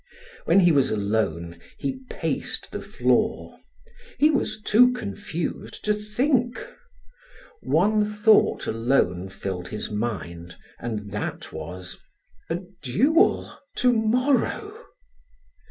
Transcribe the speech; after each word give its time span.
When 0.45 0.61
he 0.61 0.71
was 0.71 0.89
alone, 0.89 1.59
he 1.77 1.99
paced 2.09 2.71
the 2.71 2.81
floor; 2.81 3.59
he 4.17 4.31
was 4.31 4.59
too 4.59 4.91
confused 4.93 5.85
to 5.85 5.93
think. 5.93 6.67
One 7.61 8.03
thought 8.03 8.65
alone 8.65 9.29
filled 9.29 9.67
his 9.67 9.91
mind 9.91 10.55
and 10.79 11.11
that 11.11 11.53
was: 11.53 11.99
a 12.49 12.61
duel 12.81 13.55
to 13.77 13.93
morrow! 13.93 14.85